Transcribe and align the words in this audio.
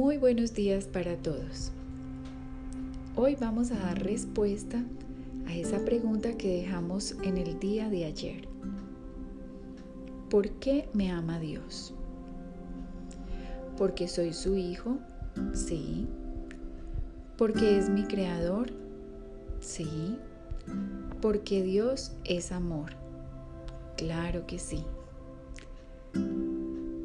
Muy 0.00 0.16
buenos 0.16 0.54
días 0.54 0.86
para 0.86 1.14
todos. 1.18 1.72
Hoy 3.16 3.36
vamos 3.38 3.70
a 3.70 3.78
dar 3.78 4.02
respuesta 4.02 4.82
a 5.46 5.54
esa 5.54 5.84
pregunta 5.84 6.38
que 6.38 6.62
dejamos 6.62 7.16
en 7.22 7.36
el 7.36 7.60
día 7.60 7.90
de 7.90 8.06
ayer. 8.06 8.48
¿Por 10.30 10.52
qué 10.52 10.88
me 10.94 11.10
ama 11.10 11.38
Dios? 11.38 11.92
¿Porque 13.76 14.08
soy 14.08 14.32
su 14.32 14.56
hijo? 14.56 14.96
Sí. 15.52 16.08
¿Porque 17.36 17.76
es 17.76 17.90
mi 17.90 18.04
creador? 18.04 18.72
Sí. 19.60 20.16
¿Porque 21.20 21.62
Dios 21.62 22.12
es 22.24 22.52
amor? 22.52 22.92
Claro 23.98 24.46
que 24.46 24.58
sí. 24.58 24.82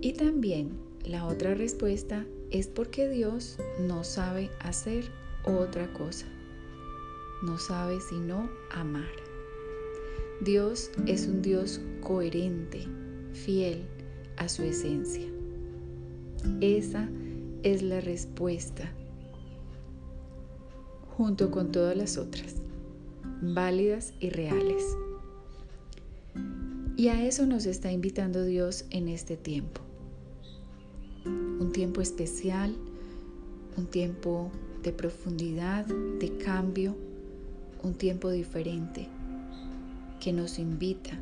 Y 0.00 0.12
también 0.12 0.93
la 1.04 1.26
otra 1.26 1.54
respuesta 1.54 2.24
es 2.50 2.66
porque 2.66 3.08
Dios 3.08 3.58
no 3.78 4.04
sabe 4.04 4.50
hacer 4.60 5.04
otra 5.44 5.92
cosa. 5.92 6.26
No 7.42 7.58
sabe 7.58 8.00
sino 8.00 8.48
amar. 8.70 9.10
Dios 10.40 10.90
es 11.06 11.26
un 11.26 11.42
Dios 11.42 11.80
coherente, 12.00 12.86
fiel 13.34 13.82
a 14.36 14.48
su 14.48 14.62
esencia. 14.62 15.26
Esa 16.60 17.08
es 17.62 17.82
la 17.82 18.00
respuesta, 18.00 18.90
junto 21.16 21.50
con 21.50 21.70
todas 21.70 21.96
las 21.96 22.16
otras, 22.16 22.56
válidas 23.42 24.14
y 24.20 24.30
reales. 24.30 24.84
Y 26.96 27.08
a 27.08 27.26
eso 27.26 27.46
nos 27.46 27.66
está 27.66 27.92
invitando 27.92 28.44
Dios 28.44 28.86
en 28.90 29.08
este 29.08 29.36
tiempo 29.36 29.82
tiempo 31.74 32.00
especial, 32.00 32.72
un 33.76 33.86
tiempo 33.86 34.48
de 34.84 34.92
profundidad, 34.92 35.84
de 35.84 36.38
cambio, 36.38 36.94
un 37.82 37.94
tiempo 37.94 38.30
diferente 38.30 39.08
que 40.20 40.32
nos 40.32 40.60
invita 40.60 41.18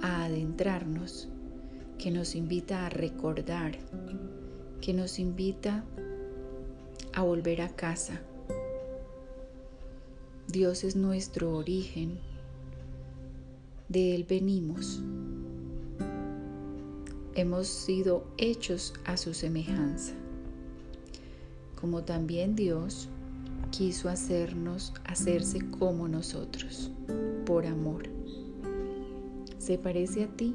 a 0.00 0.26
adentrarnos, 0.26 1.26
que 1.98 2.12
nos 2.12 2.36
invita 2.36 2.86
a 2.86 2.90
recordar, 2.90 3.76
que 4.80 4.94
nos 4.94 5.18
invita 5.18 5.84
a 7.12 7.22
volver 7.24 7.60
a 7.60 7.68
casa. 7.68 8.20
Dios 10.46 10.84
es 10.84 10.94
nuestro 10.94 11.56
origen, 11.56 12.20
de 13.88 14.14
Él 14.14 14.26
venimos 14.28 15.02
hemos 17.34 17.66
sido 17.66 18.24
hechos 18.38 18.94
a 19.04 19.16
su 19.16 19.34
semejanza, 19.34 20.12
como 21.80 22.04
también 22.04 22.54
Dios 22.54 23.08
quiso 23.70 24.08
hacernos, 24.08 24.92
hacerse 25.04 25.58
como 25.78 26.08
nosotros, 26.08 26.90
por 27.46 27.66
amor. 27.66 28.04
Se 29.58 29.78
parece 29.78 30.24
a 30.24 30.28
ti, 30.28 30.54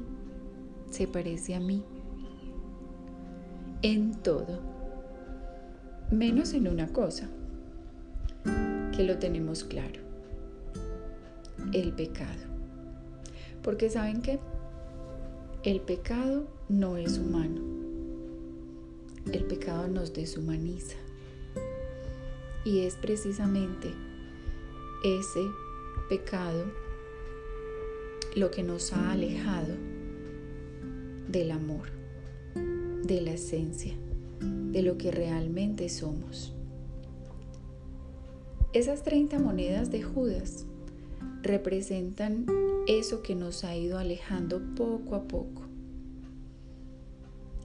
se 0.90 1.06
parece 1.08 1.54
a 1.54 1.60
mí, 1.60 1.82
en 3.82 4.12
todo, 4.22 4.60
menos 6.10 6.52
en 6.54 6.68
una 6.68 6.88
cosa, 6.88 7.28
que 8.96 9.02
lo 9.04 9.18
tenemos 9.18 9.64
claro, 9.64 10.00
el 11.72 11.92
pecado. 11.92 12.46
Porque 13.62 13.90
saben 13.90 14.22
que 14.22 14.38
el 15.64 15.80
pecado 15.80 16.46
no 16.68 16.96
es 16.96 17.18
humano. 17.18 17.60
El 19.32 19.44
pecado 19.44 19.88
nos 19.88 20.12
deshumaniza. 20.12 20.96
Y 22.64 22.80
es 22.80 22.94
precisamente 22.94 23.92
ese 25.04 25.40
pecado 26.08 26.64
lo 28.36 28.52
que 28.52 28.62
nos 28.62 28.92
ha 28.92 29.10
alejado 29.10 29.74
del 31.28 31.50
amor, 31.50 31.88
de 33.02 33.20
la 33.20 33.32
esencia, 33.32 33.94
de 34.40 34.82
lo 34.82 34.96
que 34.96 35.10
realmente 35.10 35.88
somos. 35.88 36.54
Esas 38.72 39.02
30 39.02 39.40
monedas 39.40 39.90
de 39.90 40.02
Judas 40.04 40.66
representan 41.42 42.46
eso 42.86 43.22
que 43.22 43.34
nos 43.34 43.64
ha 43.64 43.76
ido 43.76 43.98
alejando 43.98 44.60
poco 44.74 45.14
a 45.14 45.24
poco. 45.24 45.62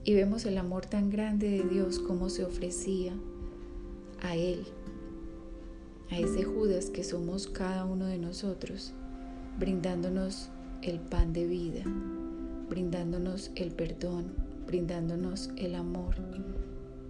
Y 0.04 0.14
vemos 0.14 0.44
el 0.44 0.58
amor 0.58 0.84
tan 0.86 1.08
grande 1.08 1.48
de 1.48 1.62
Dios 1.62 1.98
como 1.98 2.28
se 2.28 2.44
ofrecía 2.44 3.14
a 4.20 4.36
Él, 4.36 4.64
a 6.10 6.18
ese 6.18 6.44
Judas 6.44 6.90
que 6.90 7.04
somos 7.04 7.46
cada 7.46 7.86
uno 7.86 8.06
de 8.06 8.18
nosotros, 8.18 8.92
brindándonos 9.58 10.50
el 10.82 11.00
pan 11.00 11.32
de 11.32 11.46
vida, 11.46 11.84
brindándonos 12.68 13.50
el 13.54 13.70
perdón, 13.70 14.34
brindándonos 14.66 15.50
el 15.56 15.74
amor. 15.74 16.16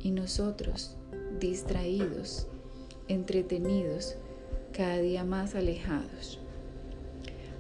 Y 0.01 0.13
nosotros, 0.13 0.97
distraídos, 1.41 2.47
entretenidos, 3.09 4.17
cada 4.77 4.99
día 4.99 5.25
más 5.25 5.55
alejados. 5.55 6.41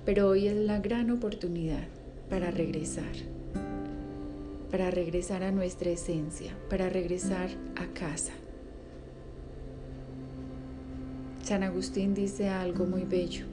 Pero 0.05 0.29
hoy 0.29 0.49
es 0.49 0.57
la 0.57 0.81
gran 0.81 1.11
oportunidad 1.11 1.85
para 2.29 2.51
regresar, 2.51 3.13
para 4.71 4.91
regresar 4.91 5.45
a 5.45 5.53
nuestra 5.53 5.91
esencia, 5.91 6.53
para 6.69 6.89
regresar 6.91 7.49
a 7.77 7.87
casa. 7.99 8.33
San 11.45 11.63
Agustín 11.63 12.15
dice 12.15 12.49
algo 12.49 12.85
muy 12.85 13.05
bello. 13.05 13.47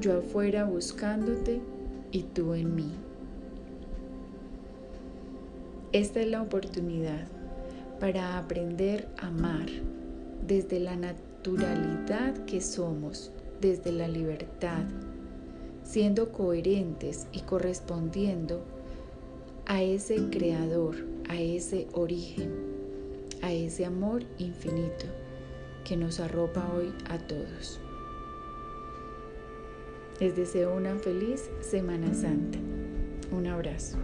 Yo 0.00 0.18
afuera 0.18 0.64
buscándote 0.64 1.60
y 2.12 2.22
tú 2.22 2.54
en 2.54 2.74
mí. 2.74 2.92
Esta 5.92 6.20
es 6.20 6.28
la 6.28 6.42
oportunidad 6.42 7.26
para 8.00 8.38
aprender 8.38 9.08
a 9.18 9.28
amar 9.28 9.66
desde 10.46 10.78
la 10.80 10.96
naturalidad 11.46 12.44
que 12.44 12.60
somos 12.60 13.30
desde 13.60 13.92
la 13.92 14.08
libertad, 14.08 14.82
siendo 15.84 16.32
coherentes 16.32 17.28
y 17.30 17.42
correspondiendo 17.42 18.64
a 19.64 19.80
ese 19.80 20.28
creador, 20.28 20.96
a 21.28 21.40
ese 21.40 21.86
origen, 21.92 22.52
a 23.42 23.52
ese 23.52 23.84
amor 23.84 24.24
infinito 24.38 25.06
que 25.84 25.96
nos 25.96 26.18
arropa 26.18 26.68
hoy 26.76 26.92
a 27.08 27.18
todos. 27.18 27.78
Les 30.18 30.34
deseo 30.34 30.74
una 30.74 30.96
feliz 30.96 31.48
Semana 31.60 32.12
Santa. 32.12 32.58
Un 33.30 33.46
abrazo. 33.46 33.98